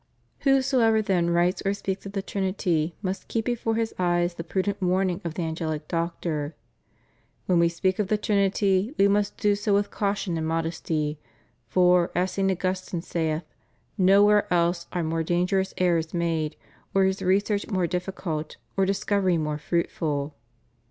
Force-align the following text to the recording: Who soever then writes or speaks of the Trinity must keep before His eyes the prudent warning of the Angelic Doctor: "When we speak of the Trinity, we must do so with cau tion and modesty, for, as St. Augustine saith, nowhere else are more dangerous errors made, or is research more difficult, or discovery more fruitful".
Who 0.39 0.63
soever 0.63 1.03
then 1.03 1.29
writes 1.29 1.61
or 1.63 1.75
speaks 1.75 2.07
of 2.07 2.13
the 2.13 2.23
Trinity 2.23 2.95
must 3.03 3.27
keep 3.27 3.45
before 3.45 3.75
His 3.75 3.93
eyes 3.99 4.33
the 4.33 4.43
prudent 4.43 4.81
warning 4.81 5.21
of 5.23 5.35
the 5.35 5.43
Angelic 5.43 5.87
Doctor: 5.87 6.55
"When 7.45 7.59
we 7.59 7.69
speak 7.69 7.99
of 7.99 8.07
the 8.07 8.17
Trinity, 8.17 8.95
we 8.97 9.07
must 9.07 9.37
do 9.37 9.53
so 9.53 9.75
with 9.75 9.91
cau 9.91 10.15
tion 10.15 10.39
and 10.39 10.47
modesty, 10.47 11.19
for, 11.67 12.09
as 12.15 12.31
St. 12.31 12.49
Augustine 12.49 13.03
saith, 13.03 13.43
nowhere 13.95 14.51
else 14.51 14.87
are 14.91 15.03
more 15.03 15.21
dangerous 15.21 15.71
errors 15.77 16.15
made, 16.15 16.55
or 16.95 17.05
is 17.05 17.21
research 17.21 17.67
more 17.69 17.85
difficult, 17.85 18.57
or 18.75 18.87
discovery 18.87 19.37
more 19.37 19.59
fruitful". 19.59 20.33